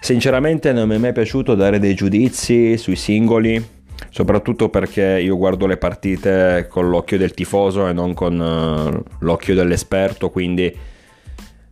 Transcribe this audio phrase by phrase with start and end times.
[0.00, 3.64] Sinceramente non mi è mai piaciuto dare dei giudizi sui singoli,
[4.08, 9.54] soprattutto perché io guardo le partite con l'occhio del tifoso e non con uh, l'occhio
[9.54, 10.76] dell'esperto, quindi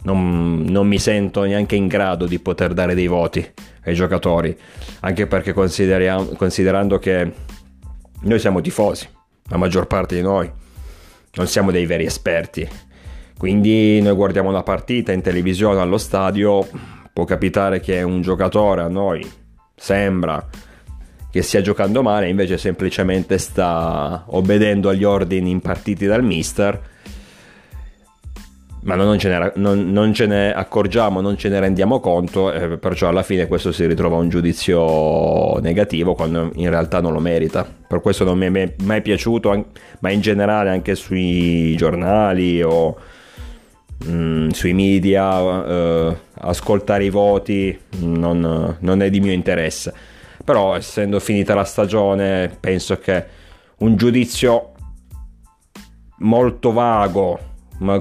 [0.02, 3.46] non, non, mi sento neanche in grado di poter dare dei voti
[3.84, 4.56] ai giocatori,
[5.00, 7.32] anche perché considerando che
[8.20, 9.08] noi siamo tifosi,
[9.48, 10.50] la maggior parte di noi,
[11.34, 12.68] non siamo dei veri esperti,
[13.36, 16.66] quindi noi guardiamo la partita in televisione allo stadio
[17.12, 19.28] può capitare che un giocatore a noi
[19.74, 20.44] sembra
[21.30, 26.80] che stia giocando male, invece semplicemente sta obbedendo agli ordini impartiti dal mister,
[28.82, 32.78] ma non ce, ne, non, non ce ne accorgiamo, non ce ne rendiamo conto, e
[32.78, 37.66] perciò alla fine questo si ritrova un giudizio negativo quando in realtà non lo merita.
[37.86, 39.66] Per questo non mi è mai piaciuto,
[40.00, 42.96] ma in generale anche sui giornali o
[44.06, 49.92] Mm, sui media, eh, ascoltare i voti non, non, è di mio interesse.
[50.44, 53.26] Però essendo finita la stagione penso che
[53.78, 54.72] un giudizio
[56.18, 57.38] molto vago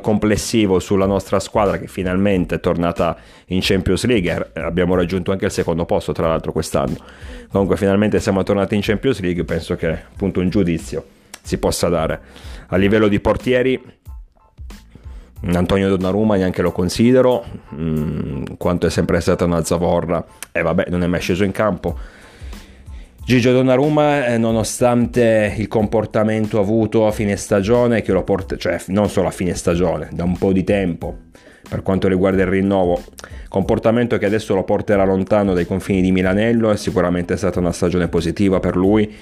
[0.02, 3.16] complessivo sulla nostra squadra che finalmente è tornata
[3.48, 6.96] in Champions League abbiamo raggiunto anche il secondo posto tra l'altro quest'anno.
[7.52, 11.06] Comunque finalmente siamo tornati in Champions League penso che appunto un giudizio
[11.42, 12.20] si possa dare.
[12.68, 13.82] A livello di portieri
[15.54, 20.26] Antonio Donnarumma neanche lo considero, mm, quanto è sempre stata una zavorra.
[20.52, 21.98] E vabbè non è mai sceso in campo.
[23.28, 29.10] Gigio Donnarumma, eh, nonostante il comportamento avuto a fine stagione, che lo porta, cioè non
[29.10, 31.14] solo a fine stagione, da un po' di tempo,
[31.68, 33.04] per quanto riguarda il rinnovo,
[33.50, 38.08] comportamento che adesso lo porterà lontano dai confini di Milanello, è sicuramente stata una stagione
[38.08, 39.14] positiva per lui,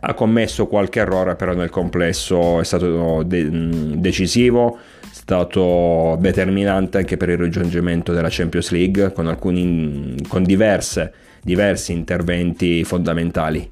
[0.00, 3.50] ha commesso qualche errore, però nel complesso è stato de-
[3.98, 4.78] decisivo,
[5.10, 12.84] stato determinante anche per il raggiungimento della Champions League con, alcuni, con diverse, diversi interventi
[12.84, 13.70] fondamentali.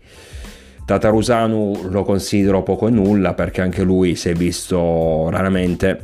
[0.85, 6.03] Tatarusanu lo considero poco e nulla perché anche lui si è visto raramente.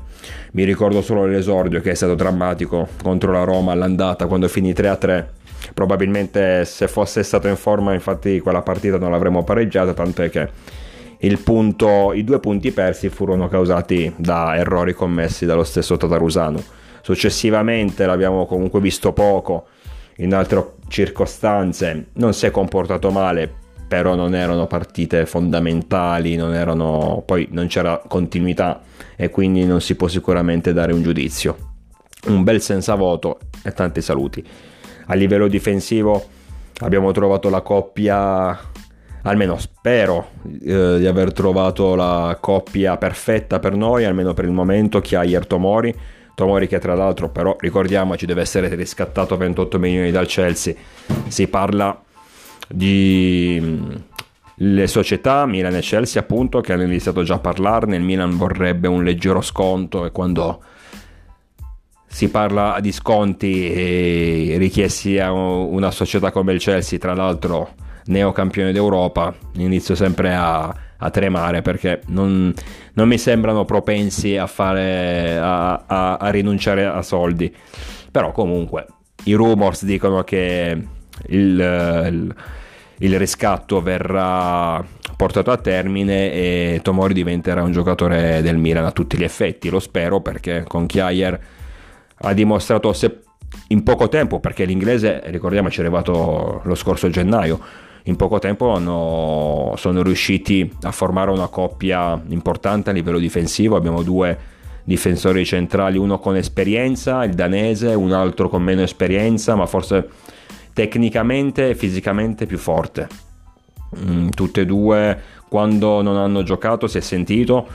[0.52, 5.24] Mi ricordo solo l'esordio che è stato drammatico contro la Roma all'andata quando finì 3-3.
[5.72, 10.50] Probabilmente se fosse stato in forma infatti quella partita non l'avremmo pareggiata, tanto è che
[11.42, 16.62] punto, i due punti persi furono causati da errori commessi dallo stesso Tatarusano.
[17.00, 19.68] Successivamente l'abbiamo comunque visto poco
[20.18, 23.52] in altre circostanze, non si è comportato male,
[23.86, 28.80] però non erano partite fondamentali, non erano, poi non c'era continuità
[29.16, 31.72] e quindi non si può sicuramente dare un giudizio.
[32.26, 34.44] Un bel senza voto e tanti saluti.
[35.06, 36.24] A livello difensivo
[36.80, 38.58] abbiamo trovato la coppia
[39.26, 45.00] almeno spero eh, di aver trovato la coppia perfetta per noi, almeno per il momento,
[45.00, 45.92] Chiaier Tomori.
[45.92, 50.74] Tomori che tra l'altro però ricordiamoci deve essere riscattato 28 milioni dal Chelsea.
[51.28, 52.00] Si parla
[52.68, 53.90] di mm,
[54.56, 58.88] le società Milan e Chelsea appunto che hanno iniziato già a parlarne, il Milan vorrebbe
[58.88, 60.62] un leggero sconto e quando
[62.06, 67.70] si parla di sconti richiesti a una società come il Chelsea, tra l'altro
[68.04, 72.52] neocampione d'Europa, inizio sempre a, a tremare perché non,
[72.94, 77.54] non, mi sembrano propensi a, fare, a, a, a, rinunciare a soldi.
[78.10, 78.86] Però comunque
[79.24, 80.86] i rumors dicono che
[81.26, 81.58] il,
[82.08, 82.34] il,
[82.98, 84.84] il riscatto verrà
[85.16, 89.68] portato a termine e Tomori diventerà un giocatore del Milan a tutti gli effetti.
[89.68, 91.40] Lo spero perché con Chiayer
[92.16, 93.20] ha dimostrato se
[93.68, 97.60] in poco tempo, perché l'inglese ricordiamoci è arrivato lo scorso gennaio,
[98.04, 103.76] in poco tempo hanno, sono riusciti a formare una coppia importante a livello difensivo.
[103.76, 104.36] Abbiamo due
[104.84, 110.08] difensori centrali, uno con esperienza, il danese, un altro con meno esperienza, ma forse
[110.74, 113.08] tecnicamente e fisicamente più forte.
[113.96, 117.66] Mm, tutte e due, quando non hanno giocato, si è sentito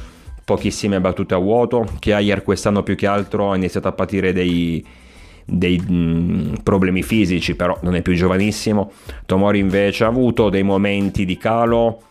[0.45, 1.85] pochissime battute a vuoto.
[1.99, 4.85] Che Ayer quest'anno più che altro ha iniziato a patire dei,
[5.49, 8.91] dei problemi fisici, però non è più giovanissimo.
[9.25, 12.01] Tomori invece ha avuto dei momenti di calo,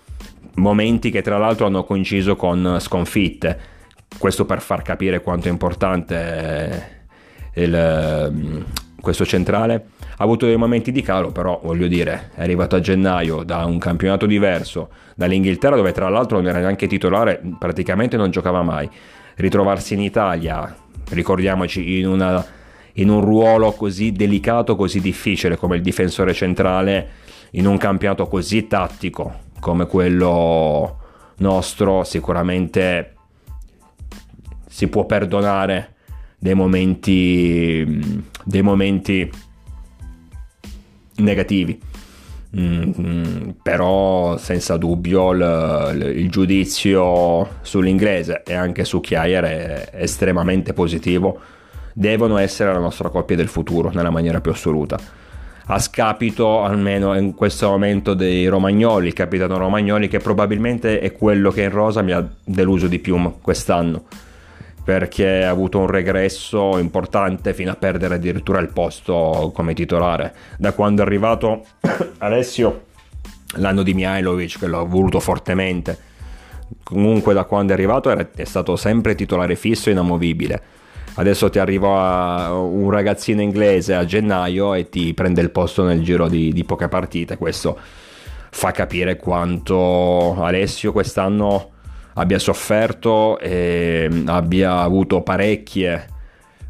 [0.54, 3.76] momenti che tra l'altro hanno coinciso con sconfitte.
[4.18, 7.06] Questo per far capire quanto è importante
[7.54, 8.60] il, mm,
[9.00, 9.86] questo centrale.
[10.20, 13.78] Ha avuto dei momenti di calo, però voglio dire, è arrivato a gennaio da un
[13.78, 18.88] campionato diverso, dall'Inghilterra dove tra l'altro non era neanche titolare, praticamente non giocava mai.
[19.36, 20.74] Ritrovarsi in Italia,
[21.10, 22.44] ricordiamoci, in una
[22.98, 27.08] in un ruolo così delicato, così difficile come il difensore centrale,
[27.52, 30.98] in un campionato così tattico come quello
[31.38, 33.14] nostro, sicuramente
[34.68, 35.94] si può perdonare
[36.38, 39.30] dei momenti, dei momenti
[41.16, 41.80] negativi.
[42.58, 51.38] Mm, però senza dubbio il, il, giudizio sull'inglese e anche su Chiair è estremamente positivo
[51.98, 54.96] devono essere la nostra coppia del futuro nella maniera più assoluta
[55.70, 61.50] a scapito almeno in questo momento dei Romagnoli il capitano Romagnoli che probabilmente è quello
[61.50, 64.04] che in rosa mi ha deluso di più quest'anno
[64.84, 70.32] perché ha avuto un regresso importante fino a perdere addirittura il posto come titolare.
[70.56, 71.62] Da quando è arrivato
[72.16, 72.84] Alessio,
[73.56, 75.98] l'anno di Mihailovic, che l'ho voluto fortemente,
[76.82, 80.62] comunque da quando è arrivato è stato sempre titolare fisso e inamovibile.
[81.18, 86.28] Adesso ti arriva un ragazzino inglese a gennaio e ti prende il posto nel giro
[86.28, 87.36] di, di poche partite.
[87.36, 87.76] Questo
[88.50, 91.70] fa capire quanto Alessio quest'anno
[92.14, 96.06] abbia sofferto e abbia avuto parecchie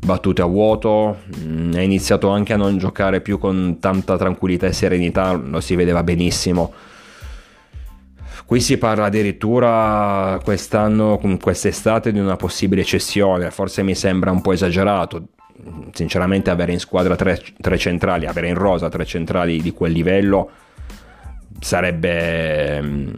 [0.00, 4.72] battute a vuoto, mm, ha iniziato anche a non giocare più con tanta tranquillità e
[4.72, 6.72] serenità, lo si vedeva benissimo.
[8.48, 14.52] Qui si parla addirittura quest'anno, quest'estate, di una possibile cessione, forse mi sembra un po'
[14.52, 15.22] esagerato.
[15.92, 20.50] Sinceramente avere in squadra tre, tre centrali, avere in rosa tre centrali di quel livello
[21.60, 23.08] sarebbe mm,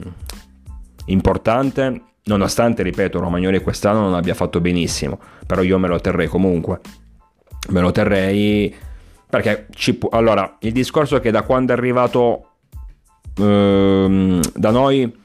[1.04, 6.80] importante nonostante, ripeto, Romagnoli quest'anno non abbia fatto benissimo, però io me lo terrei comunque.
[7.68, 8.74] Me lo terrei
[9.28, 12.46] perché ci pu- allora, il discorso è che da quando è arrivato
[13.36, 15.18] ehm, da noi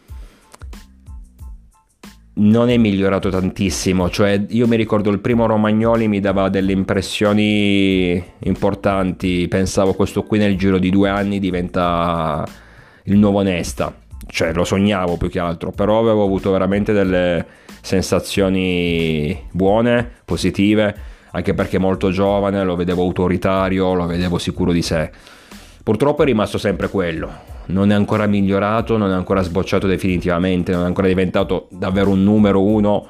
[2.37, 8.23] non è migliorato tantissimo, cioè io mi ricordo il primo Romagnoli mi dava delle impressioni
[8.39, 12.45] importanti, pensavo questo qui nel giro di due anni diventa
[13.03, 17.45] il nuovo Nesta cioè lo sognavo più che altro, però avevo avuto veramente delle
[17.81, 20.95] sensazioni buone, positive,
[21.31, 25.11] anche perché molto giovane, lo vedevo autoritario, lo vedevo sicuro di sé.
[25.83, 27.31] Purtroppo è rimasto sempre quello,
[27.67, 32.23] non è ancora migliorato, non è ancora sbocciato definitivamente, non è ancora diventato davvero un
[32.23, 33.07] numero uno,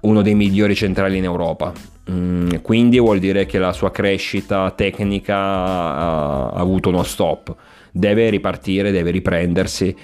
[0.00, 1.72] uno dei migliori centrali in Europa.
[2.10, 7.54] Mm, quindi vuol dire che la sua crescita tecnica ha, avuto uno stop
[7.90, 9.94] deve ripartire, deve riprendersi.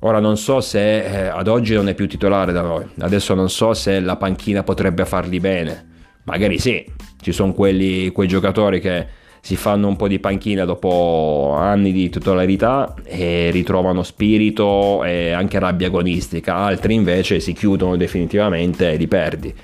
[0.00, 3.48] Ora non so se eh, ad oggi non è più titolare da noi, adesso non
[3.48, 5.88] so se la panchina potrebbe fargli bene,
[6.24, 6.84] magari sì,
[7.20, 9.06] ci sono quelli, quei giocatori che
[9.44, 15.58] si fanno un po' di panchina dopo anni di titolarità e ritrovano spirito e anche
[15.58, 19.54] rabbia agonistica, altri invece si chiudono definitivamente e li perdi.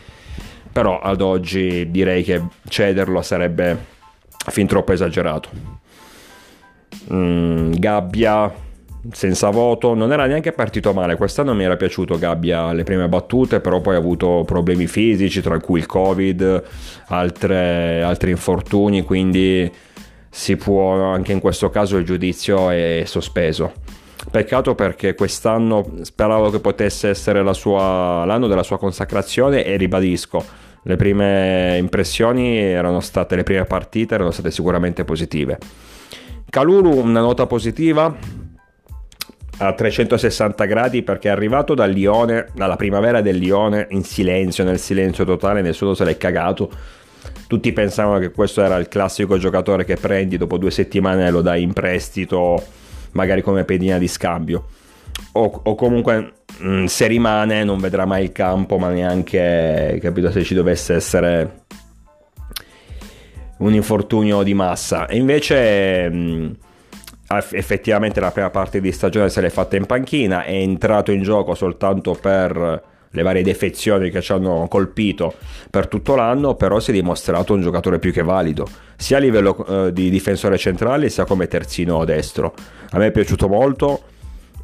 [0.71, 3.87] Però ad oggi direi che cederlo sarebbe
[4.49, 5.49] fin troppo esagerato
[7.11, 8.53] mm, Gabbia
[9.13, 13.61] senza voto, non era neanche partito male, quest'anno mi era piaciuto Gabbia alle prime battute,
[13.61, 16.63] però poi ha avuto problemi fisici, tra cui il Covid,
[17.07, 19.71] altre, altri infortuni, quindi
[20.29, 23.73] si può, anche in questo caso il giudizio è sospeso.
[24.31, 30.45] Peccato perché quest'anno speravo che potesse essere la sua, l'anno della sua consacrazione e ribadisco,
[30.83, 35.59] le prime impressioni erano state, le prime partite erano state sicuramente positive.
[36.49, 38.15] Calulu una nota positiva
[39.63, 44.79] a 360 gradi perché è arrivato dal Lione, dalla primavera del Lione in silenzio, nel
[44.79, 46.71] silenzio totale, nessuno se l'è cagato.
[47.47, 51.43] Tutti pensavano che questo era il classico giocatore che prendi dopo due settimane e lo
[51.43, 52.63] dai in prestito,
[53.13, 54.67] magari come pedina di scambio.
[55.33, 60.31] O, o comunque mh, mm, se rimane non vedrà mai il campo, ma neanche capito
[60.31, 61.65] se ci dovesse essere
[63.59, 65.07] un infortunio di massa.
[65.07, 66.57] E invece mh,
[67.53, 71.55] effettivamente la prima parte di stagione se l'è fatta in panchina, è entrato in gioco
[71.55, 72.83] soltanto per
[73.13, 75.35] le varie defezioni che ci hanno colpito
[75.69, 79.87] per tutto l'anno, però si è dimostrato un giocatore più che valido, sia a livello
[79.87, 82.55] eh, di difensore centrale sia come terzino destro.
[82.91, 84.03] A me è piaciuto molto,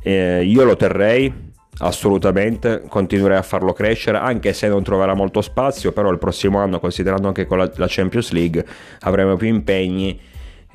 [0.03, 1.33] eh, io lo terrei,
[1.79, 6.81] assolutamente continuerei a farlo crescere anche se non troverà molto spazio però il prossimo anno
[6.81, 8.65] considerando anche con la, la Champions League
[9.01, 10.19] avremo più impegni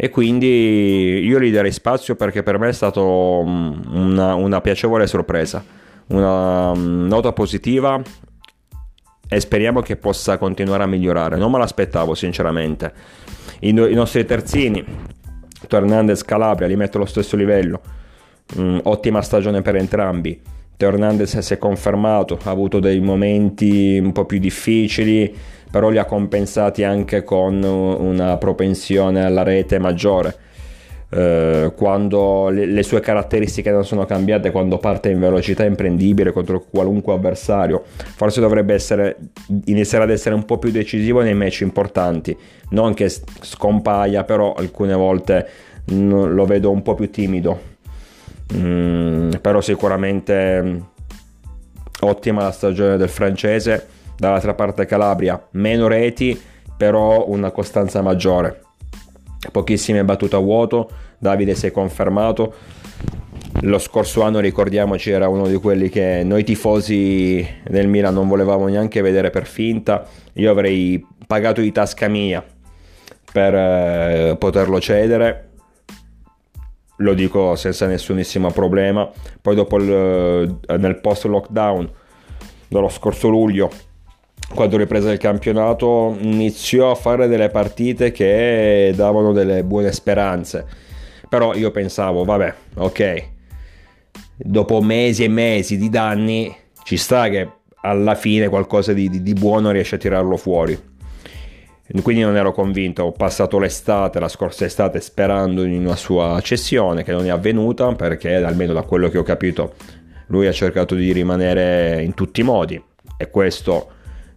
[0.03, 5.63] e quindi io gli darei spazio perché per me è stata una, una, piacevole sorpresa.
[6.08, 8.01] Una nota positiva
[9.29, 11.38] e speriamo che possa continuare a migliorare.
[11.38, 12.91] Non me l'aspettavo sinceramente.
[13.60, 14.84] I, i nostri terzini
[15.70, 17.79] Hernandez Calabria li metto allo stesso livello.
[18.58, 20.41] Mm, ottima stagione per entrambi
[20.81, 25.31] Teo Hernandez si è confermato, ha avuto dei momenti un po' più difficili,
[25.69, 30.35] però li ha compensati anche con una propensione alla rete maggiore.
[31.11, 36.65] Eh, quando le, le, sue caratteristiche non sono cambiate, quando parte in velocità imprendibile contro
[36.67, 37.83] qualunque avversario,
[38.15, 39.17] forse dovrebbe essere,
[39.65, 42.35] iniziare ad essere un po' più decisivo nei match importanti.
[42.69, 45.47] Non che scompaia, però alcune volte
[45.93, 47.71] lo vedo un po' più timido
[48.53, 50.77] Mm, però sicuramente mm,
[52.01, 53.88] ottima la stagione del francese.
[54.17, 56.39] Dall'altra parte Calabria, meno reti,
[56.77, 58.62] però una costanza maggiore.
[59.51, 62.53] Pochissime battute a vuoto, Davide si è confermato.
[63.62, 68.67] Lo scorso anno, ricordiamoci, era uno di quelli che noi tifosi del Milan non volevamo
[68.67, 70.08] neanche vedere per finta.
[70.34, 72.43] Io avrei pagato di tasca mia
[73.31, 75.50] per eh, poterlo cedere
[77.01, 79.10] lo dico senza nessunissimo problema.
[79.41, 81.89] Poi dopo il, eh, nel post lockdown
[82.67, 83.70] dello scorso luglio,
[84.53, 90.65] quando riprese il campionato, iniziò a fare delle partite che davano delle buone speranze.
[91.27, 93.29] Però io pensavo, vabbè, ok,
[94.38, 96.53] dopo mesi e mesi di danni
[96.84, 97.50] ci sta che
[97.84, 100.90] alla fine qualcosa di, di, di buono riesce a tirarlo fuori
[102.01, 107.03] quindi non ero convinto, ho passato l'estate, la scorsa estate sperando in una sua cessione
[107.03, 109.74] che non è avvenuta perché almeno da quello che ho capito
[110.27, 112.81] lui ha cercato di rimanere in tutti i modi.
[113.17, 113.89] E questo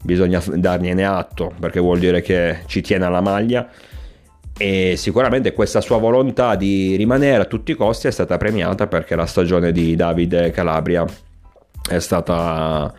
[0.03, 3.69] bisogna dargliene atto perché vuol dire che ci tiene alla maglia.
[4.57, 9.17] E sicuramente questa sua volontà di rimanere a tutti i costi è stata premiata perché
[9.17, 11.05] la stagione di Davide Calabria
[11.89, 12.93] è stata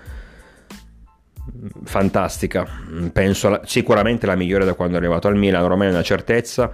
[1.83, 2.67] fantastica,
[3.11, 6.71] penso la, sicuramente la migliore da quando è arrivato al Milan, ormai è una certezza.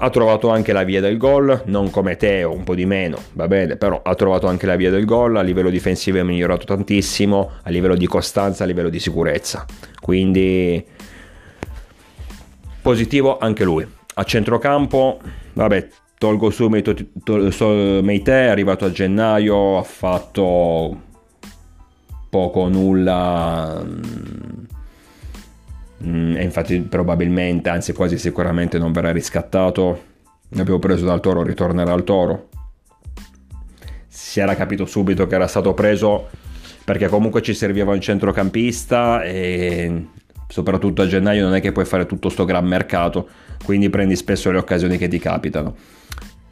[0.00, 3.48] Ha trovato anche la via del gol, non come Teo, un po' di meno, va
[3.48, 7.50] bene, però ha trovato anche la via del gol, a livello difensivo è migliorato tantissimo,
[7.64, 9.66] a livello di costanza, a livello di sicurezza.
[10.00, 10.84] Quindi
[12.80, 13.84] positivo anche lui.
[14.14, 15.20] A centrocampo,
[15.54, 16.94] vabbè, tolgo subito
[18.02, 21.06] Meite, è arrivato a gennaio, ha fatto
[22.28, 23.82] poco o nulla
[26.04, 30.04] mm, e infatti probabilmente anzi quasi sicuramente non verrà riscattato.
[30.50, 32.48] L'abbiamo preso dal toro ritornerà al toro.
[34.06, 36.28] Si era capito subito che era stato preso
[36.84, 40.06] perché comunque ci serviva un centrocampista e
[40.48, 43.28] soprattutto a gennaio non è che puoi fare tutto sto gran mercato
[43.64, 45.76] quindi prendi spesso le occasioni che ti capitano.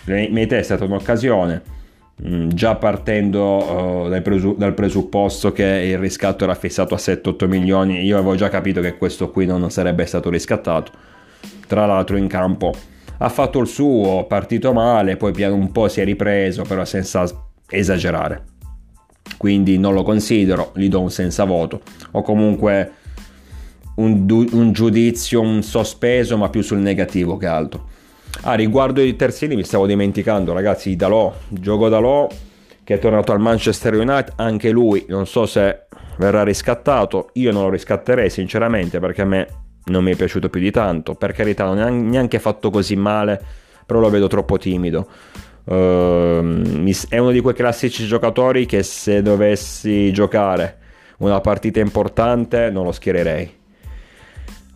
[0.05, 1.55] Meite è stata un'occasione.
[1.55, 1.86] Mm,
[2.19, 8.17] già partendo dal, presu- dal, presupposto che il riscatto era fissato a 7-8 milioni, io
[8.17, 10.93] avevo già capito che questo qui non sarebbe stato riscattato.
[11.67, 12.73] Tra l'altro in campo
[13.19, 17.25] ha fatto il suo, partito male, poi piano un po' si è ripreso, però senza
[17.69, 18.45] esagerare.
[19.37, 21.81] Quindi non lo considero, gli do un senza voto.
[22.13, 22.93] O comunque
[23.97, 27.89] un, du- un giudizio, un sospeso, ma più sul negativo che altro.
[28.43, 32.29] Ah, riguardo i terzini mi stavo dimenticando, ragazzi, Dalò, gioco Dalò
[32.85, 35.87] che è tornato al Manchester United, anche lui non so se
[36.19, 39.49] verrà riscattato, io non lo riscatterei sinceramente perché a me
[39.87, 43.43] non mi è piaciuto più di tanto, per carità non è neanche fatto così male,
[43.85, 45.09] però lo vedo troppo timido.
[45.65, 50.79] Uh, è uno di quei classici giocatori che se dovessi giocare
[51.19, 53.56] una partita importante non lo schiererei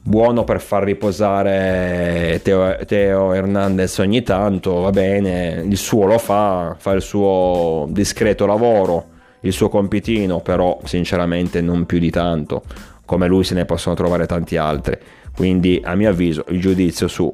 [0.02, 6.74] buono per far riposare Teo, Teo, Hernandez ogni tanto, va bene, il suo lo fa,
[6.78, 9.06] fa il suo discreto lavoro,
[9.40, 12.62] il suo compitino, però sinceramente non più di tanto,
[13.04, 14.98] come lui se ne possono trovare tanti altri.
[15.34, 17.32] Quindi a mio avviso il giudizio su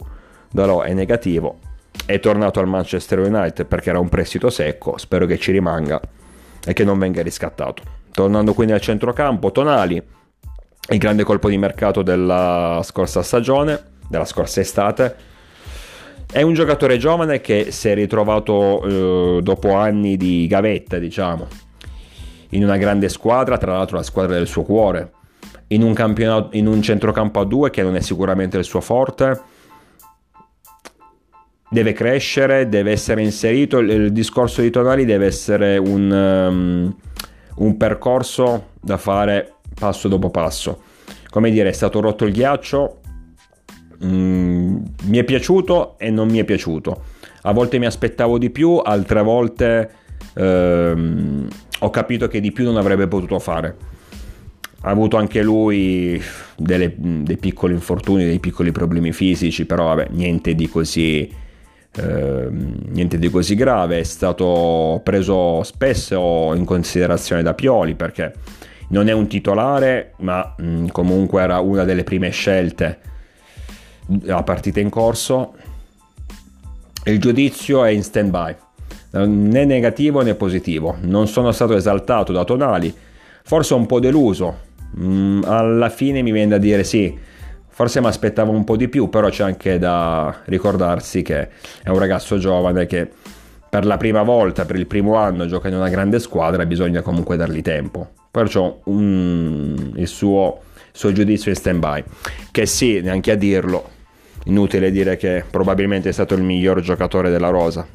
[0.51, 1.59] Dalò è negativo,
[2.05, 6.01] è tornato al Manchester United perché era un prestito secco, spero che ci rimanga
[6.65, 7.83] e che non venga riscattato.
[8.11, 10.03] Tornando quindi al centrocampo, Tonali
[10.89, 15.17] il grande colpo di mercato della scorsa stagione, della scorsa estate.
[16.31, 21.47] È un giocatore giovane che si è ritrovato eh, dopo anni di gavetta, diciamo,
[22.51, 25.13] in una grande squadra, tra l'altro la squadra del suo cuore,
[25.69, 29.41] in un, in un centrocampo a due che non è sicuramente il suo forte.
[31.69, 33.79] Deve crescere, deve essere inserito.
[33.79, 36.97] Il, il discorso di Tonali deve essere un, um,
[37.57, 40.83] un percorso da fare passo dopo passo.
[41.31, 43.01] Come dire, è stato rotto il ghiaccio,
[44.05, 47.03] mm, mi è piaciuto e non mi è piaciuto.
[47.43, 49.91] A volte mi aspettavo di più, altre volte
[50.35, 51.49] ehm,
[51.81, 53.77] ho capito che di più non avrebbe potuto fare.
[54.81, 56.21] Ha avuto anche lui
[56.57, 61.45] delle, dei piccoli infortuni, dei piccoli problemi fisici, però vabbè, niente di così
[61.99, 68.35] eh, niente di così grave, è stato preso spesso in considerazione da Pioli perché
[68.89, 72.99] non è un titolare, ma mh, mm, comunque era una delle prime scelte
[74.29, 75.55] a partita in corso.
[77.05, 78.57] Il giudizio è in stand by,
[79.27, 80.97] né negativo né positivo.
[81.01, 82.95] Non sono stato esaltato da Tonali,
[83.43, 84.65] forse un po' deluso.
[84.99, 87.17] Mm, alla fine mi viene da dire sì,
[87.69, 91.49] forse mi aspettavo un po' di più, però c'è anche da ricordarsi che
[91.83, 93.09] è un ragazzo giovane che
[93.69, 97.03] per la prima volta, per il primo anno, gioca in una grande squadra e bisogna
[97.03, 98.11] comunque dargli tempo.
[98.37, 100.61] Perciò um, il suo,
[100.93, 102.05] suo giudizio è in stand by.
[102.51, 103.89] Che sì, neanche a dirlo,
[104.45, 107.89] inutile dire che probabilmente è stato il miglior giocatore della rosa.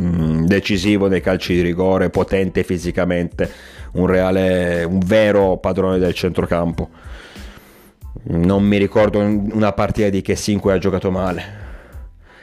[0.00, 3.48] Mm, decisivo nei calci di rigore, potente fisicamente,
[3.92, 6.88] un reale, un vero padrone del centrocampo.
[8.24, 11.67] Non mi ricordo una partita di che in cui ha giocato male.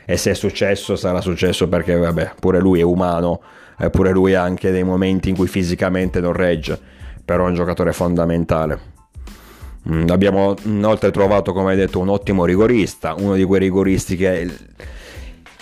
[0.06, 3.42] E se è successo, sarà successo perché, vabbè, pure lui è umano
[3.78, 6.80] eppure lui ha anche dei momenti in cui fisicamente non regge,
[7.24, 8.94] però è un giocatore fondamentale.
[9.90, 14.50] Mm, abbiamo inoltre trovato, come hai detto, un ottimo rigorista, uno di quei rigoristi che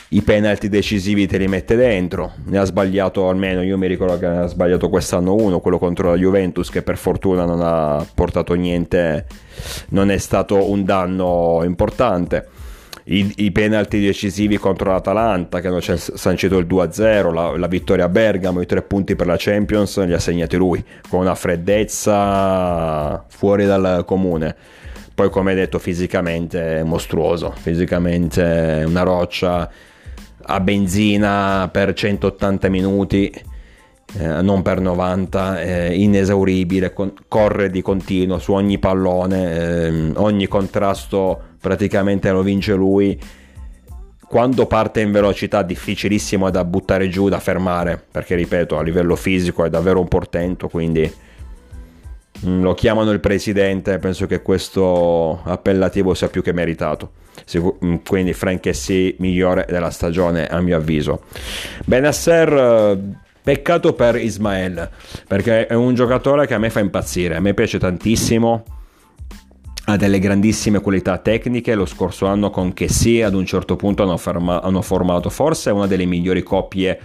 [0.09, 2.33] i penalty decisivi te li mette dentro.
[2.45, 6.11] Ne ha sbagliato almeno, io mi ricordo che ne ha sbagliato quest'anno uno, quello contro
[6.11, 9.25] la Juventus, che per fortuna non ha portato niente,
[9.89, 12.52] non è stato un danno importante
[13.05, 18.09] i, i penalty decisivi contro l'Atalanta che hanno sancito il 2-0, la, la, vittoria a
[18.09, 23.65] Bergamo, i tre punti per la Champions li ha segnati lui con una freddezza fuori
[23.65, 24.55] dal comune.
[25.13, 29.69] Poi come detto fisicamente è mostruoso, fisicamente è una roccia
[30.45, 33.51] a benzina per 180 minuti.
[34.15, 40.47] Eh, non per 90, eh, inesauribile, con, corre di continuo su ogni pallone, eh, ogni
[40.47, 43.17] contrasto praticamente lo vince lui.
[44.27, 49.63] Quando parte in velocità difficilissimo da buttare giù, da fermare, perché ripeto, a livello fisico
[49.63, 51.09] è davvero un portento, quindi
[52.45, 57.11] mm, lo chiamano il presidente, penso che questo appellativo sia più che meritato.
[57.57, 61.21] Mm, quindi Frank sì, migliore della stagione a mio avviso.
[61.85, 62.97] Benasser,
[63.41, 64.89] peccato per Ismael,
[65.29, 68.81] perché è un giocatore che a me fa impazzire, a me piace tantissimo
[69.85, 74.17] ha delle grandissime qualità tecniche, lo scorso anno con Kessie ad un certo punto hanno,
[74.17, 76.99] ferma, hanno formato forse una delle migliori coppie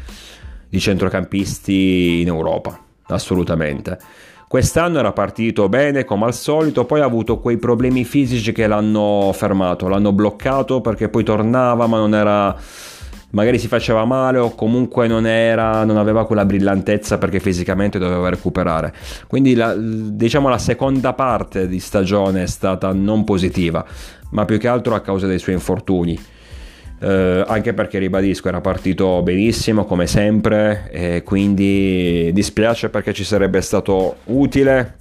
[0.68, 3.98] di centrocampisti in Europa, assolutamente.
[4.46, 9.30] Quest'anno era partito bene come al solito, poi ha avuto quei problemi fisici che l'hanno
[9.34, 12.56] fermato, l'hanno bloccato perché poi tornava ma non era
[13.30, 18.28] magari si faceva male o comunque non, era, non aveva quella brillantezza perché fisicamente doveva
[18.28, 18.92] recuperare.
[19.26, 23.84] Quindi la, diciamo la seconda parte di stagione è stata non positiva,
[24.30, 26.18] ma più che altro a causa dei suoi infortuni.
[27.00, 33.60] Eh, anche perché ribadisco era partito benissimo come sempre e quindi dispiace perché ci sarebbe
[33.60, 34.96] stato utile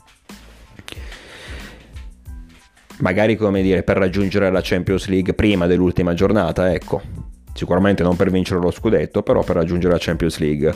[2.98, 7.02] magari come dire per raggiungere la Champions League prima dell'ultima giornata ecco
[7.58, 10.74] sicuramente non per vincere lo scudetto, però per raggiungere la Champions League.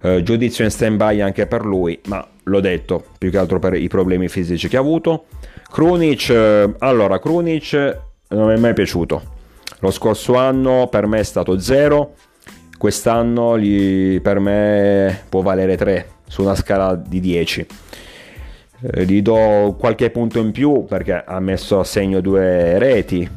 [0.00, 3.74] Eh, giudizio in stand by anche per lui, ma l'ho detto, più che altro per
[3.74, 5.24] i problemi fisici che ha avuto.
[5.70, 9.36] Krunic, eh, allora Krunic non mi è mai piaciuto.
[9.80, 12.14] Lo scorso anno per me è stato 0,
[12.76, 17.66] quest'anno gli, per me può valere 3 su una scala di 10.
[18.80, 23.28] Eh, gli do qualche punto in più perché ha messo a segno due reti,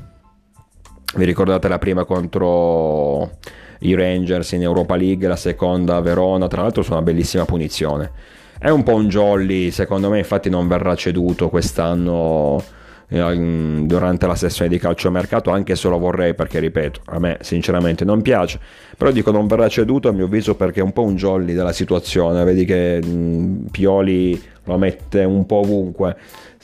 [1.16, 3.38] vi ricordate la prima contro
[3.80, 8.12] i Rangers in Europa League, la seconda a Verona, tra l'altro su una bellissima punizione.
[8.58, 12.64] È un po' un jolly, secondo me infatti non verrà ceduto quest'anno
[13.08, 18.06] eh, durante la sessione di calciomercato anche se lo vorrei perché ripeto a me sinceramente
[18.06, 18.60] non piace.
[18.96, 21.74] Però dico non verrà ceduto a mio avviso perché è un po' un jolly della
[21.74, 22.44] situazione.
[22.44, 26.16] Vedi che mh, Pioli lo mette un po' ovunque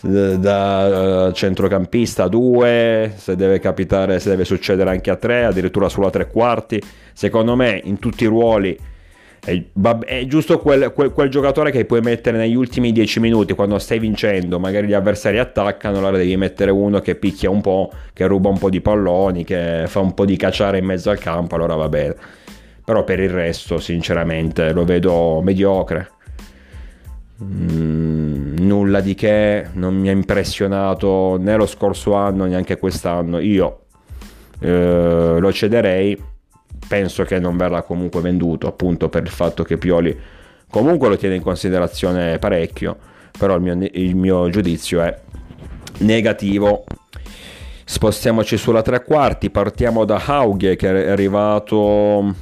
[0.01, 6.07] da centrocampista a 2, se deve capitare, se deve succedere anche a 3, addirittura solo
[6.07, 6.81] a tre quarti.
[7.13, 8.77] Secondo me in tutti i ruoli
[9.47, 9.63] è,
[10.05, 13.97] è giusto quel, quel, quel, giocatore che puoi mettere negli ultimi 10 minuti quando stai
[13.97, 18.49] vincendo, magari gli avversari attaccano, allora devi mettere uno che picchia un po', che ruba
[18.49, 21.75] un po' di palloni, che fa un po' di cacciare in mezzo al campo, allora
[21.75, 22.15] va bene.
[22.83, 26.09] Però per il resto, sinceramente, lo vedo mediocre.
[27.41, 28.26] Mm,
[28.67, 33.39] nulla di che, non mi ha impressionato né lo scorso anno neanche quest'anno.
[33.39, 33.85] Io
[34.59, 36.21] eh, lo cederei,
[36.87, 40.35] penso che non verrà comunque venduto appunto per il fatto che Pioli
[40.69, 42.97] comunque lo tiene in considerazione parecchio,
[43.37, 45.17] però il mio, il mio giudizio è
[45.99, 46.83] negativo.
[47.89, 52.35] Spostiamoci sulla tre quarti, partiamo da Hauge che è arrivato,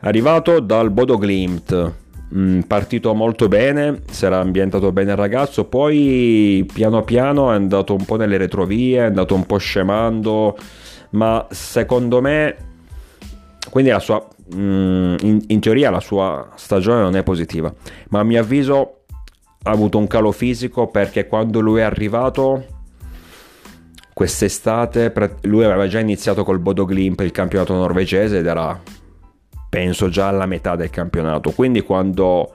[0.00, 1.92] è arrivato dal Bodo Glimt,
[2.34, 7.94] mm, partito molto bene, si era ambientato bene il ragazzo, poi piano piano è andato
[7.94, 10.56] un po' nelle retrovie, è andato un po' scemando,
[11.10, 12.56] ma secondo me,
[13.70, 17.72] quindi la sua, mm, in, in teoria la sua stagione non è positiva,
[18.10, 19.02] ma a mio avviso
[19.62, 22.64] ha avuto un calo fisico perché quando lui è arrivato
[24.16, 25.12] quest'estate
[25.42, 28.80] lui aveva già iniziato col Bodo Glimp il campionato norvegese ed era
[29.76, 31.50] penso già alla metà del campionato.
[31.50, 32.54] Quindi quando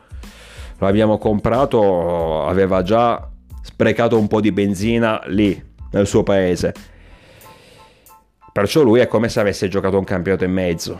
[0.79, 3.29] l'abbiamo comprato aveva già
[3.61, 6.73] sprecato un po' di benzina lì nel suo paese.
[8.51, 10.99] Perciò lui è come se avesse giocato un campionato e mezzo.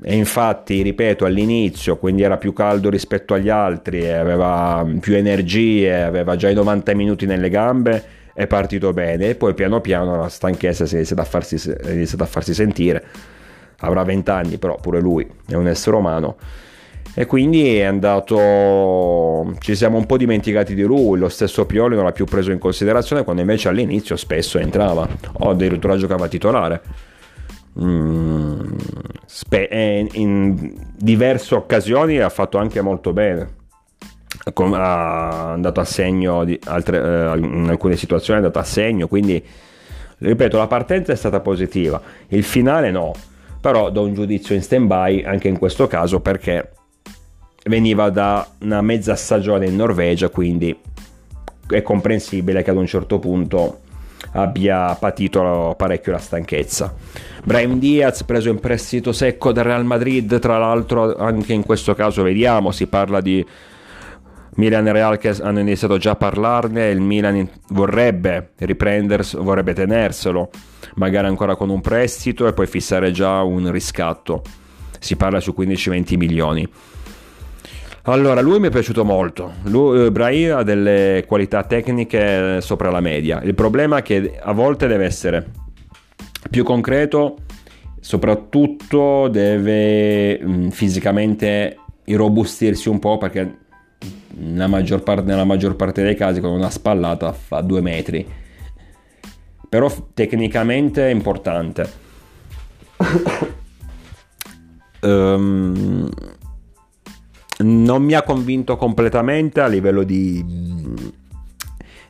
[0.00, 6.34] E infatti ripeto all'inizio quindi era più caldo rispetto agli altri aveva più energie aveva
[6.34, 9.30] già i 90 minuti nelle gambe è partito bene.
[9.30, 13.04] E poi piano piano la stanchezza si è iniziata a farsi, iniziata a farsi sentire.
[13.84, 16.36] Avrà 20 anni, però pure lui è un essere umano.
[17.14, 19.54] E quindi è andato.
[19.60, 21.18] Ci siamo un po' dimenticati di lui.
[21.18, 25.06] Lo stesso Pioli non l'ha più preso in considerazione quando invece all'inizio spesso entrava
[25.38, 26.82] o addirittura giocava titolare.
[27.80, 28.60] Mm,
[30.12, 33.62] in diverse occasioni ha fatto anche molto bene
[34.44, 39.42] ha andato a segno altre, eh, in alcune situazioni è andato a segno quindi
[40.18, 43.12] ripeto la partenza è stata positiva il finale no
[43.64, 46.72] però do un giudizio in stand by anche in questo caso perché
[47.64, 50.78] veniva da una mezza stagione in Norvegia quindi
[51.70, 53.80] è comprensibile che ad un certo punto
[54.32, 56.94] abbia patito parecchio la stanchezza.
[57.42, 62.22] Brian Diaz preso in prestito secco dal Real Madrid, tra l'altro anche in questo caso
[62.22, 63.42] vediamo, si parla di
[64.56, 70.50] Milan e Real che hanno iniziato già a parlarne, il Milan vorrebbe riprenderselo, vorrebbe tenerselo,
[70.94, 74.42] magari ancora con un prestito e poi fissare già un riscatto.
[75.00, 76.68] Si parla su 15-20 milioni.
[78.06, 79.54] Allora, lui mi è piaciuto molto.
[79.64, 83.40] Eh, Brahim ha delle qualità tecniche sopra la media.
[83.42, 85.46] Il problema è che a volte deve essere
[86.50, 87.38] più concreto,
[88.00, 93.63] soprattutto deve mh, mm, fisicamente irrobustirsi un po' perché
[94.66, 98.26] maggior, parte, nella maggior parte dei casi con una spallata fa due metri.
[99.68, 102.02] Però tecnicamente è importante.
[105.00, 106.08] Um,
[107.58, 110.44] non mi ha convinto completamente a livello di,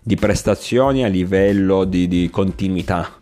[0.02, 3.20] di prestazioni a livello di, di continuità.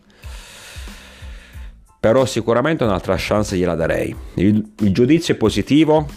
[2.00, 4.14] Però sicuramente un'altra chance gliela darei.
[4.35, 6.08] Il, il giudizio è positivo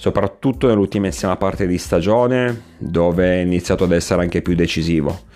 [0.00, 5.28] soprattutto nell'ultimissima parte di stagione dove è iniziato ad essere anche più decisivo.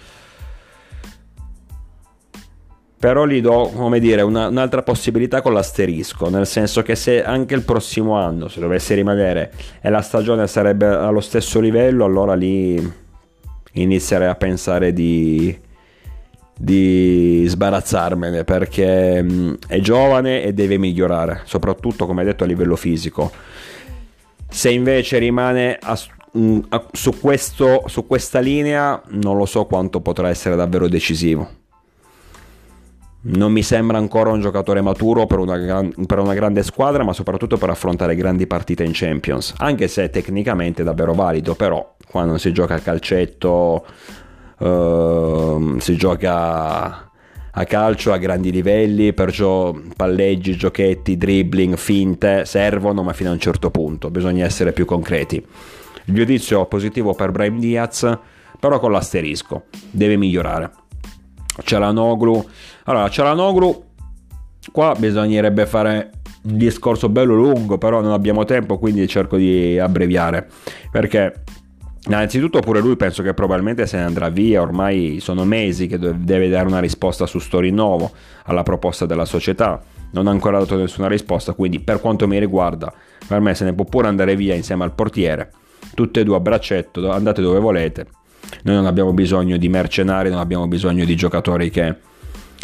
[2.99, 7.55] Però gli do, come dire, una, un'altra possibilità con l'asterisco, nel senso che se anche
[7.55, 12.91] il prossimo anno, se dovesse rimanere e la stagione sarebbe allo stesso livello, allora lì
[13.73, 15.55] inizierei a pensare di,
[16.57, 19.27] di sbarazzarmene perché
[19.69, 23.31] è giovane e deve migliorare, soprattutto come detto a livello fisico
[24.49, 25.99] se invece rimane a,
[26.39, 31.63] mm, a, su, questo, su questa linea, non lo so quanto potrà essere davvero decisivo.
[33.27, 37.15] Non mi sembra ancora un giocatore maturo per una, gran, per una, grande squadra, ma
[37.15, 39.55] soprattutto per affrontare grandi partite in Champions.
[39.57, 43.87] Anche se tecnicamente è davvero valido, però quando si gioca a calcetto,
[44.59, 47.11] uh, si gioca
[47.57, 53.39] a calcio a grandi livelli, perciò palleggi, giochetti, dribbling, finte servono, ma fino a un
[53.39, 55.37] certo punto bisogna essere più concreti.
[56.07, 58.19] Il giudizio positivo per Brahim Diaz,
[58.59, 60.71] però con l'asterisco, deve migliorare.
[61.63, 62.45] Cialanoglu,
[62.85, 63.85] allora Cialanoglu,
[64.73, 66.11] qua bisognerebbe fare
[66.43, 70.49] un discorso bello lungo, però non abbiamo tempo, quindi cerco di abbreviare,
[70.91, 71.45] perché
[72.07, 76.51] Innanzitutto pure lui penso che probabilmente se ne andrà via, ormai sono mesi che deve
[76.51, 78.11] dare una risposta su Storinnovo
[78.45, 82.93] alla proposta della società, non ha ancora dato nessuna risposta, quindi per quanto mi riguarda
[83.27, 85.51] per me se ne può pure andare via insieme al portiere,
[85.95, 88.07] tutte e due a braccetto, andate dove volete,
[88.65, 91.97] noi non abbiamo bisogno di mercenari, non abbiamo bisogno di giocatori che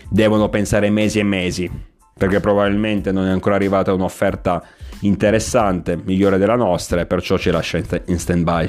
[0.06, 1.70] devono pensare mesi e mesi,
[2.14, 4.62] perché probabilmente non è ancora arrivata un'offerta
[5.00, 8.68] interessante, migliore della nostra e perciò ci lascia in stand by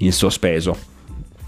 [0.00, 0.76] in sospeso.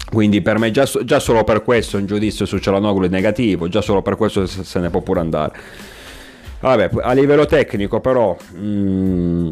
[0.09, 3.81] Quindi per me già, già solo per questo un giudizio su Cialanoglu è negativo, già
[3.81, 5.53] solo per questo se ne può pure andare.
[6.59, 9.51] Vabbè, a livello tecnico però mm,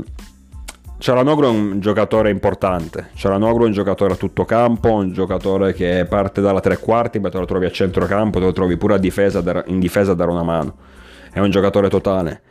[0.98, 6.06] Cialanoglu è un giocatore importante, Cialanoglu è un giocatore a tutto campo, un giocatore che
[6.08, 9.42] parte dalla tre quarti, ma te lo trovi a centrocampo, te lo trovi pure difesa,
[9.66, 10.76] in difesa a dare una mano.
[11.32, 12.42] È un giocatore totale.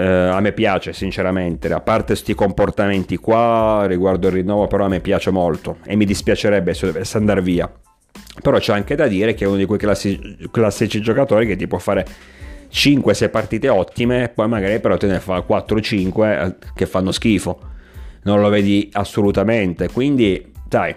[0.00, 4.88] Eh, a me piace sinceramente, a parte questi comportamenti qua riguardo il rinnovo, però a
[4.88, 7.70] me piace molto e mi dispiacerebbe se dovesse andare via.
[8.40, 11.66] Però c'è anche da dire che è uno di quei classi- classici giocatori che ti
[11.66, 12.06] può fare
[12.72, 17.60] 5-6 partite ottime, poi magari però te ne fa 4-5 eh, che fanno schifo.
[18.22, 19.90] Non lo vedi assolutamente.
[19.90, 20.94] Quindi, dai,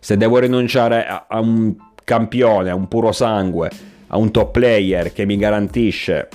[0.00, 3.70] se devo rinunciare a, a un campione, a un puro sangue,
[4.08, 6.28] a un top player che mi garantisce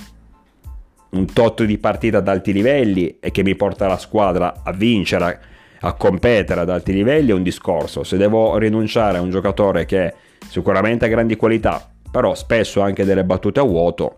[1.10, 5.40] un tot di partita ad alti livelli e che mi porta la squadra a vincere,
[5.80, 8.04] a competere ad alti livelli, è un discorso.
[8.04, 10.14] Se devo rinunciare a un giocatore che
[10.48, 14.16] sicuramente ha grandi qualità, però spesso anche delle battute a vuoto,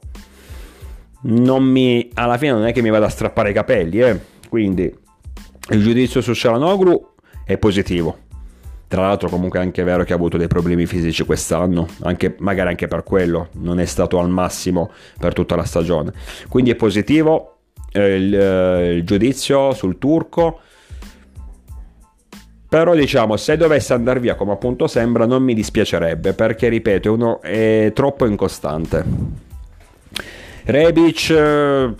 [1.22, 4.20] mi, alla fine non è che mi vada a strappare i capelli, eh?
[4.48, 4.92] quindi
[5.70, 8.26] il giudizio su Shalanoglu è positivo.
[8.88, 12.70] Tra l'altro comunque è anche vero che ha avuto dei problemi fisici quest'anno, anche, magari
[12.70, 16.12] anche per quello, non è stato al massimo per tutta la stagione.
[16.48, 17.58] Quindi è positivo
[17.92, 20.60] eh, il, eh, il giudizio sul turco
[22.68, 27.40] però diciamo, se dovesse andare via come appunto sembra, non mi dispiacerebbe perché, ripeto, uno
[27.40, 29.02] è troppo incostante.
[30.64, 31.94] Rebic eh,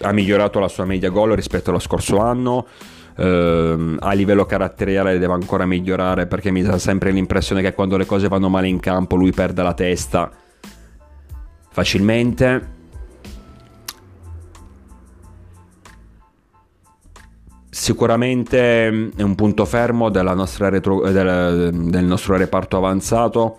[0.00, 2.66] ha migliorato la sua media gol rispetto allo scorso anno.
[3.14, 8.06] Uh, a livello caratteriale deve ancora migliorare perché mi dà sempre l'impressione che quando le
[8.06, 10.30] cose vanno male in campo lui perde la testa
[11.70, 12.80] facilmente
[17.82, 23.58] sicuramente mm, è un punto fermo retro, del, del, nostro reparto avanzato.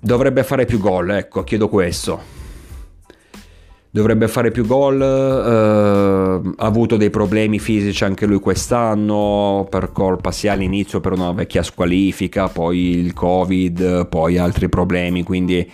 [0.00, 2.35] Dovrebbe fare più gol, ecco, chiedo questo.
[3.96, 10.32] Dovrebbe fare più gol, eh, ha avuto dei problemi fisici anche lui quest'anno per colpa
[10.32, 15.66] sia all'inizio per una vecchia squalifica, poi il Covid, poi altri problemi, quindi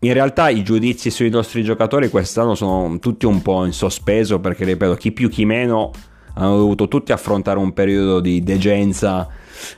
[0.00, 4.66] in realtà i giudizi sui nostri giocatori quest'anno sono tutti un po' in sospeso perché,
[4.66, 5.92] ripeto, chi più chi meno
[6.34, 9.26] hanno dovuto tutti affrontare un periodo di degenza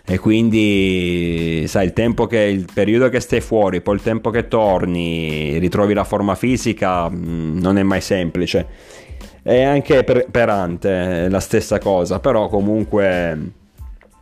[0.04, 4.48] e quindi sai il tempo che il periodo che stai fuori poi il tempo che
[4.48, 8.66] torni ritrovi la forma fisica mm, non è mai semplice.
[9.44, 13.38] E anche per, per Ante la stessa cosa però comunque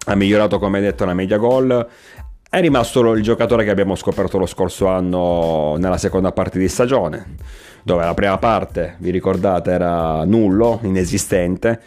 [0.06, 1.86] ha migliorato come detto la media gol
[2.52, 7.36] è rimasto il giocatore che abbiamo scoperto lo scorso anno nella seconda parte di stagione,
[7.84, 11.80] dove la prima parte, vi ricordate, era nullo, inesistente,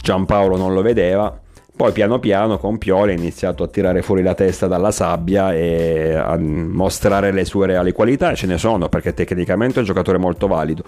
[0.00, 1.36] Giampaolo non lo vedeva,
[1.74, 6.14] poi piano piano con Pioli ha iniziato a tirare fuori la testa dalla sabbia e
[6.14, 10.46] a mostrare le sue reali qualità, ce ne sono perché tecnicamente è un giocatore molto
[10.46, 10.84] valido.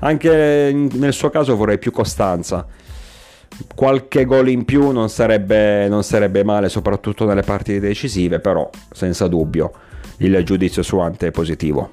[0.00, 2.66] Anche nel suo caso vorrei più costanza
[3.74, 9.28] qualche gol in più non sarebbe, non sarebbe male, soprattutto nelle partite decisive, però senza
[9.28, 9.72] dubbio
[10.18, 11.92] il giudizio su Ante è positivo.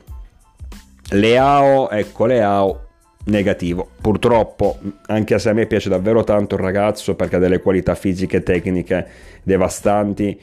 [1.12, 2.89] Leao, ecco Leao,
[3.26, 3.90] negativo.
[4.02, 8.38] Purtroppo, anche se a me piace davvero tanto il ragazzo perché ha delle qualità fisiche
[8.38, 9.08] e tecniche
[9.44, 10.40] devastanti,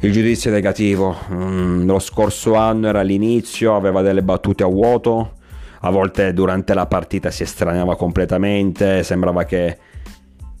[0.00, 1.16] il giudizio è negativo.
[1.32, 5.36] Mm, lo scorso anno era l'inizio, aveva delle battute a vuoto,
[5.80, 9.78] a volte durante la partita si estraniava completamente, sembrava che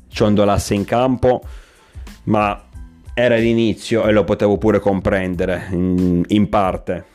[0.08, 1.42] ciondolasse in campo,
[2.24, 2.62] ma
[3.12, 7.14] era l'inizio e lo potevo pure comprendere in, in parte.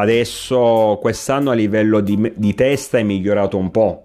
[0.00, 4.04] Adesso quest'anno a livello di, di testa è migliorato un po',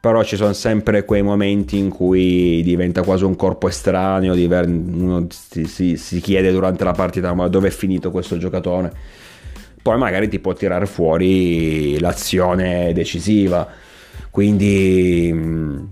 [0.00, 5.64] però ci sono sempre quei momenti in cui diventa quasi un corpo estraneo, uno si,
[5.66, 8.92] si, si chiede durante la partita ma dove è finito questo giocatore
[9.88, 13.66] poi magari ti può tirare fuori l'azione decisiva.
[14.30, 15.84] Quindi mm,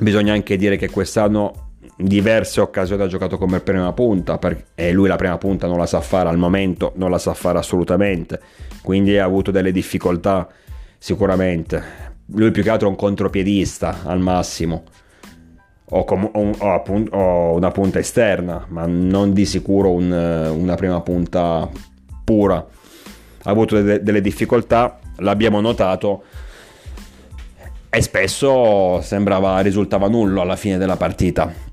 [0.00, 1.67] bisogna anche dire che quest'anno
[1.98, 4.38] diverse occasioni ha giocato come prima punta
[4.74, 7.58] e lui la prima punta non la sa fare al momento, non la sa fare
[7.58, 8.40] assolutamente.
[8.82, 10.48] Quindi ha avuto delle difficoltà
[10.96, 12.06] sicuramente.
[12.26, 14.84] Lui più che altro è un contropiedista al massimo.
[15.90, 21.00] O, com- o, appunto, o, una punta esterna, ma non di sicuro un, una prima
[21.00, 21.68] punta
[22.24, 22.66] pura
[23.48, 26.24] ha avuto de- delle difficoltà, l'abbiamo notato
[27.88, 31.67] e spesso sembrava, risultava nullo alla fine della partita.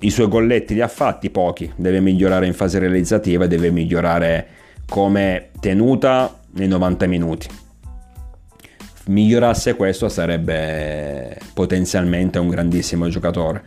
[0.00, 4.46] I suoi golletti li ha fatti pochi, deve migliorare in fase realizzativa e deve migliorare
[4.88, 7.48] come tenuta nei 90 minuti.
[9.06, 13.62] Migliorasse questo sarebbe potenzialmente un grandissimo giocatore.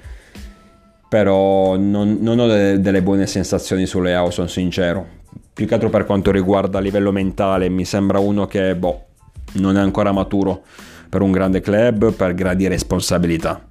[1.08, 5.18] Però non, non ho delle, delle buone sensazioni su sono sincero
[5.60, 9.08] più che altro per quanto riguarda a livello mentale, mi sembra uno che boh,
[9.56, 10.64] non è ancora maturo
[11.10, 13.69] per un grande club, per grandi responsabilità.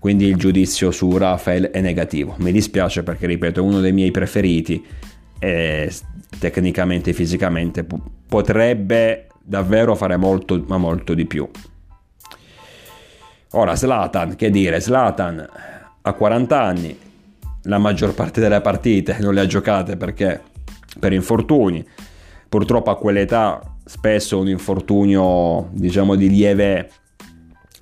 [0.00, 2.34] Quindi il giudizio su Rafael è negativo.
[2.38, 4.82] Mi dispiace perché, ripeto, è uno dei miei preferiti
[5.38, 5.92] e
[6.38, 7.86] tecnicamente e fisicamente
[8.26, 11.46] potrebbe davvero fare molto, ma molto di più.
[13.50, 15.46] Ora, Slatan, che dire, Slatan
[16.00, 16.98] ha 40 anni,
[17.64, 20.40] la maggior parte delle partite non le ha giocate perché
[20.98, 21.86] per infortuni.
[22.48, 26.90] Purtroppo a quell'età spesso un infortunio, diciamo, di lieve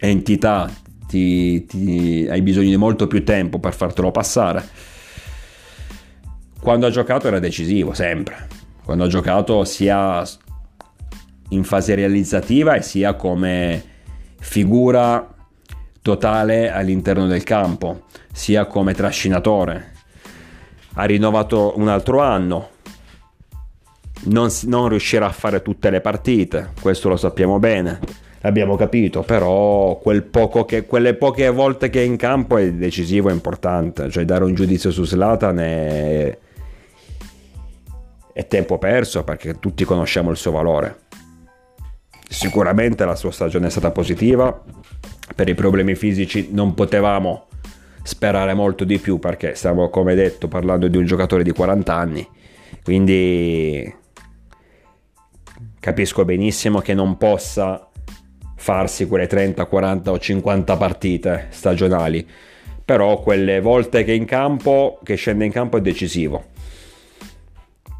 [0.00, 0.68] entità
[1.08, 4.62] ti, ti, hai bisogno di molto più tempo per fartelo passare.
[6.60, 8.46] Quando ha giocato era decisivo, sempre.
[8.84, 10.22] Quando ha giocato sia
[11.50, 13.82] in fase realizzativa e sia come
[14.38, 15.34] figura
[16.02, 19.92] totale all'interno del campo, sia come trascinatore.
[20.94, 22.70] Ha rinnovato un altro anno,
[24.24, 29.98] non, non riuscirà a fare tutte le partite, questo lo sappiamo bene l'abbiamo capito, però
[29.98, 30.28] quel
[30.66, 34.54] che, quelle poche volte che è in campo è decisivo e importante, cioè dare un
[34.54, 36.38] giudizio su Slatan è,
[38.32, 41.06] è tempo perso perché tutti conosciamo il suo valore.
[42.28, 44.62] Sicuramente la sua stagione è stata positiva,
[45.34, 47.46] per i problemi fisici non potevamo
[48.02, 52.28] sperare molto di più perché stiamo come detto parlando di un giocatore di 40 anni,
[52.84, 53.94] quindi
[55.80, 57.87] capisco benissimo che non possa
[58.58, 62.26] farsi quelle 30, 40 o 50 partite stagionali,
[62.84, 66.44] però quelle volte che, in campo, che scende in campo è decisivo.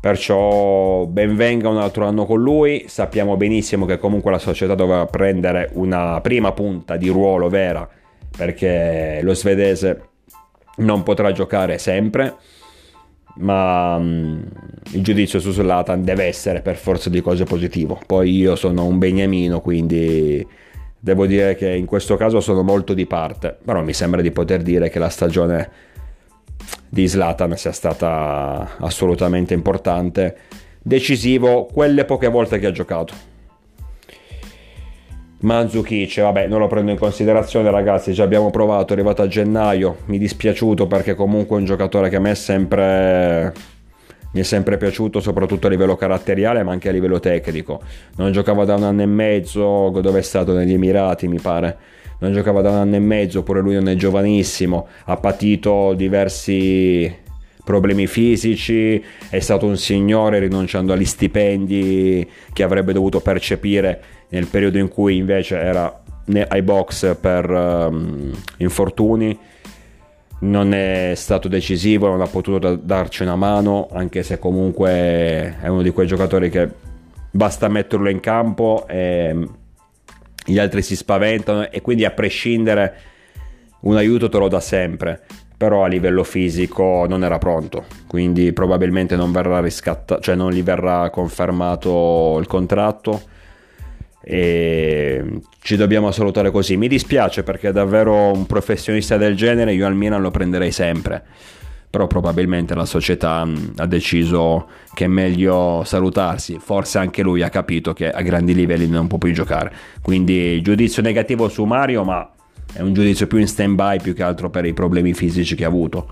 [0.00, 5.06] Perciò ben venga un altro anno con lui, sappiamo benissimo che comunque la società doveva
[5.06, 7.88] prendere una prima punta di ruolo vera
[8.36, 10.08] perché lo svedese
[10.76, 12.36] non potrà giocare sempre
[13.38, 14.42] ma um,
[14.92, 17.98] il giudizio su Zlatan deve essere per forza di cose positivo.
[18.06, 20.46] Poi io sono un beniamino, quindi
[20.98, 24.62] devo dire che in questo caso sono molto di parte, però mi sembra di poter
[24.62, 25.70] dire che la stagione
[26.88, 30.36] di Zlatan sia stata assolutamente importante,
[30.82, 33.36] decisivo quelle poche volte che ha giocato.
[35.40, 38.12] Mandzukic, vabbè, non lo prendo in considerazione, ragazzi.
[38.12, 39.98] Già abbiamo provato, è arrivato a gennaio.
[40.06, 43.52] Mi dispiaciuto perché comunque è un giocatore che a me è sempre.
[44.30, 47.80] Mi è sempre piaciuto, soprattutto a livello caratteriale, ma anche a livello tecnico.
[48.16, 51.76] Non giocava da un anno e mezzo, dove è stato negli Emirati, mi pare.
[52.18, 54.88] Non giocava da un anno e mezzo, pure lui non è giovanissimo.
[55.04, 57.26] Ha patito diversi
[57.64, 64.78] problemi fisici, è stato un signore rinunciando agli stipendi che avrebbe dovuto percepire nel periodo
[64.78, 66.02] in cui invece era
[66.48, 69.38] ai box per um, infortuni
[70.40, 75.82] non è stato decisivo, non ha potuto darci una mano, anche se comunque è uno
[75.82, 76.68] di quei giocatori che
[77.30, 79.48] basta metterlo in campo e
[80.44, 82.94] gli altri si spaventano e quindi a prescindere
[83.80, 85.22] un aiuto te lo dà sempre,
[85.56, 90.62] però a livello fisico non era pronto, quindi probabilmente non verrà riscattato, cioè non gli
[90.62, 93.22] verrà confermato il contratto
[94.30, 96.76] e ci dobbiamo salutare così.
[96.76, 101.24] Mi dispiace perché davvero un professionista del genere io al Milan lo prenderei sempre.
[101.88, 106.58] Però probabilmente la società mm, ha deciso che è meglio salutarsi.
[106.60, 109.72] Forse anche lui ha capito che a grandi livelli non può più giocare.
[110.02, 112.30] Quindi giudizio negativo su Mario, ma
[112.74, 115.64] è un giudizio più in stand by più che altro per i problemi fisici che
[115.64, 116.06] ha avuto.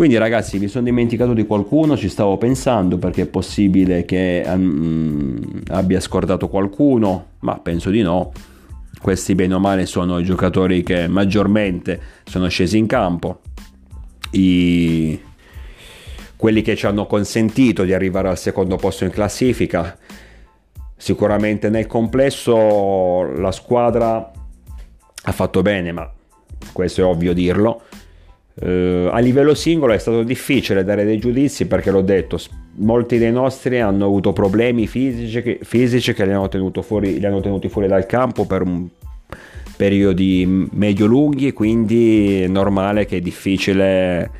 [0.00, 5.60] Quindi ragazzi mi sono dimenticato di qualcuno, ci stavo pensando perché è possibile che um,
[5.68, 8.32] abbia scordato qualcuno, ma penso di no.
[8.98, 13.40] Questi bene o male sono i giocatori che maggiormente sono scesi in campo,
[14.30, 15.20] I...
[16.34, 19.98] quelli che ci hanno consentito di arrivare al secondo posto in classifica.
[20.96, 24.32] Sicuramente nel complesso la squadra
[25.24, 26.10] ha fatto bene, ma
[26.72, 27.82] questo è ovvio dirlo
[28.52, 32.38] Uh, a livello singolo è stato difficile dare dei giudizi perché l'ho detto,
[32.76, 36.48] molti dei nostri hanno avuto problemi fisici che, fisici che li, hanno
[36.82, 38.86] fuori, li hanno tenuti fuori dal campo per un
[39.76, 44.30] periodi medio-lunghi, quindi è normale che è difficile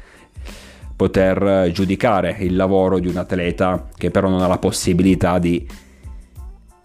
[0.96, 5.66] poter giudicare il lavoro di un atleta che però non ha la possibilità di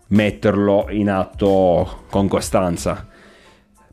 [0.08, 3.10] metterlo in atto con costanza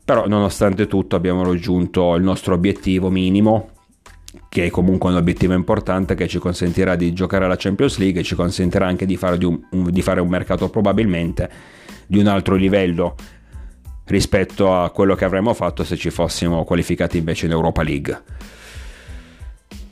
[0.03, 3.69] però nonostante tutto abbiamo raggiunto il nostro obiettivo minimo
[4.49, 8.23] che è comunque un obiettivo importante che ci consentirà di giocare alla Champions League e
[8.23, 11.49] ci consentirà anche di fare, di un, di fare un mercato probabilmente
[12.05, 13.15] di un altro livello
[14.05, 18.21] rispetto a quello che avremmo fatto se ci fossimo qualificati invece in Europa League.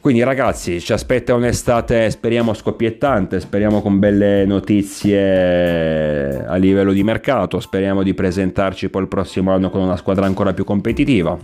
[0.01, 7.59] Quindi ragazzi, ci aspetta un'estate, speriamo scoppiettante, speriamo con belle notizie a livello di mercato,
[7.59, 11.37] speriamo di presentarci poi il prossimo anno con una squadra ancora più competitiva.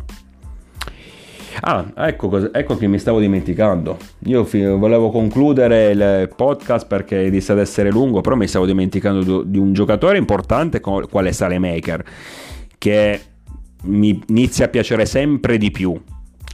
[1.60, 3.96] Ah, ecco, ecco che mi stavo dimenticando.
[4.26, 4.44] Io
[4.76, 9.72] volevo concludere il podcast perché inizia ad essere lungo, però mi stavo dimenticando di un
[9.74, 12.04] giocatore importante quale Sale Maker,
[12.80, 13.22] che
[13.84, 15.96] mi inizia a piacere sempre di più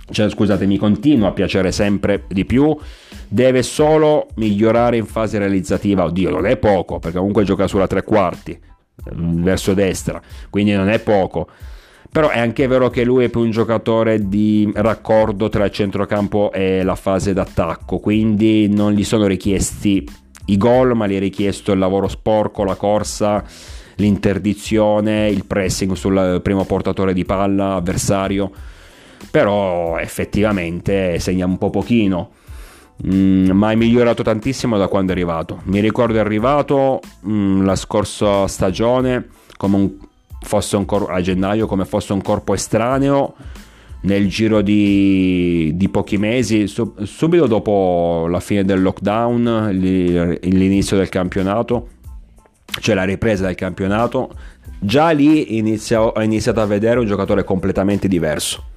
[0.10, 2.76] cioè scusate, mi continua a piacere sempre di più,
[3.28, 8.04] deve solo migliorare in fase realizzativa, oddio non è poco, perché comunque gioca sulla tre
[8.04, 8.60] quarti,
[9.06, 11.47] verso destra, quindi non è poco,
[12.12, 16.51] però è anche vero che lui è più un giocatore di raccordo tra il centrocampo
[16.51, 20.08] e la fase d'attacco, quindi non gli sono richiesti
[20.47, 23.43] i gol, ma gli è richiesto il lavoro sporco, la corsa,
[23.95, 28.51] l'interdizione, il pressing sul primo portatore di palla avversario
[29.32, 32.32] però effettivamente segna un po' pochino.
[33.05, 35.61] Mm, ma è migliorato tantissimo da quando è arrivato.
[35.65, 39.28] Mi ricordo è arrivato mm, la scorsa stagione
[39.59, 39.91] un,
[40.78, 43.36] un cor- a gennaio come fosse un corpo estraneo
[44.01, 51.07] nel giro di, di pochi mesi, sub- subito dopo la fine del lockdown, l'inizio del
[51.07, 51.88] campionato,
[52.82, 54.36] cioè la ripresa del campionato,
[54.80, 58.71] già lì inizia- ho iniziato a vedere un giocatore completamente diverso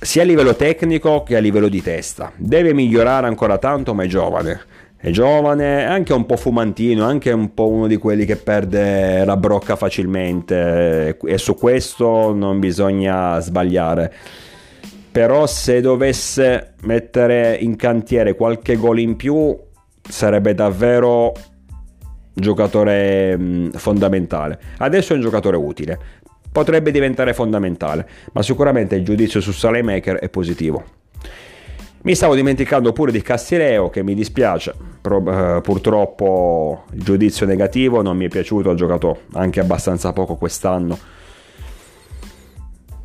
[0.00, 2.32] sia a livello tecnico che a livello di testa.
[2.36, 4.60] Deve migliorare ancora tanto, ma è giovane.
[4.96, 9.24] È giovane, è anche un po' fumantino, anche un po' uno di quelli che perde
[9.24, 14.12] la brocca facilmente e su questo non bisogna sbagliare.
[15.10, 19.58] Però se dovesse mettere in cantiere qualche gol in più
[20.06, 21.32] sarebbe davvero
[22.34, 24.58] giocatore fondamentale.
[24.78, 25.98] Adesso è un giocatore utile,
[26.52, 30.98] potrebbe diventare fondamentale, ma sicuramente il giudizio su Salemaker è positivo.
[32.02, 38.16] Mi stavo dimenticando pure di Castileo che mi dispiace, uh, purtroppo il giudizio negativo non
[38.16, 40.98] mi è piaciuto, ha giocato anche abbastanza poco quest'anno.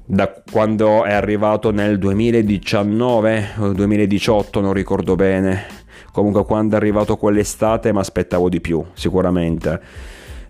[0.08, 5.66] Da quando è arrivato nel 2019 o 2018, non ricordo bene.
[6.14, 9.82] Comunque quando è arrivato quell'estate mi aspettavo di più, sicuramente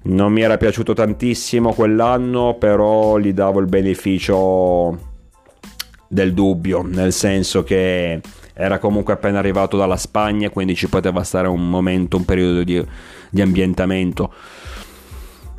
[0.06, 5.14] non mi era piaciuto tantissimo quell'anno, però gli davo il beneficio
[6.08, 8.22] del dubbio, nel senso che
[8.54, 12.84] era comunque appena arrivato dalla Spagna, quindi ci poteva stare un momento, un periodo di,
[13.30, 14.34] di ambientamento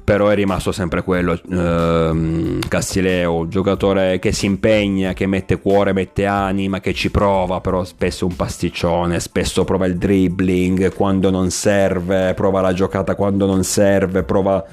[0.06, 6.26] però è rimasto sempre quello ehm, Castileo, giocatore che si impegna, che mette cuore, mette
[6.26, 12.34] anima, che ci prova, però spesso un pasticcione, spesso prova il dribbling quando non serve,
[12.34, 14.64] prova la giocata quando non serve, prova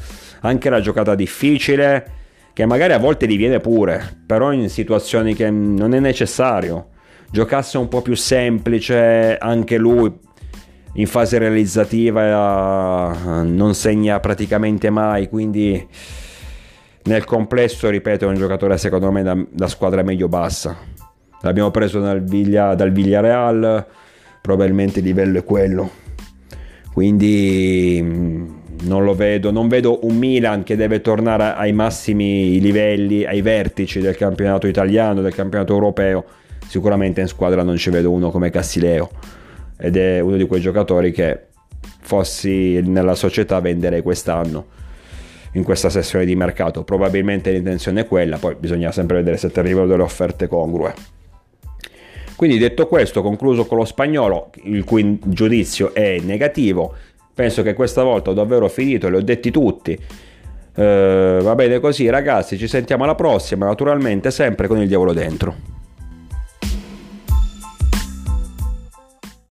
[0.42, 2.12] anche la giocata difficile
[2.54, 6.90] che magari a volte gli viene pure, però in situazioni che non è necessario.
[7.32, 10.14] Giocasse un po' più semplice anche lui
[10.94, 15.88] in fase realizzativa eh, non segna praticamente mai, quindi
[17.04, 20.76] nel complesso, ripeto, è un giocatore secondo me da, da squadra medio-bassa.
[21.42, 23.86] L'abbiamo preso dal, Viglia, dal Villarreal,
[24.42, 25.90] probabilmente il livello è quello.
[26.94, 28.50] Quindi mm,
[28.84, 34.00] non lo vedo, non vedo un Milan che deve tornare ai massimi livelli, ai vertici
[34.00, 36.24] del campionato italiano, del campionato europeo.
[36.68, 39.10] Sicuramente in squadra non ci vedo uno come Cassileo
[39.78, 41.48] ed è uno di quei giocatori che
[42.00, 44.82] fossi nella società venderei quest'anno
[45.54, 46.84] in questa sessione di mercato.
[46.84, 50.94] Probabilmente l'intenzione è quella, poi bisogna sempre vedere se arrivano delle offerte congrue.
[52.36, 56.94] Quindi detto questo, concluso con lo spagnolo, il cui giudizio è negativo,
[57.34, 59.98] penso che questa volta ho davvero finito, li ho detti tutti.
[60.76, 65.83] Uh, va bene così ragazzi, ci sentiamo alla prossima, naturalmente sempre con il diavolo dentro.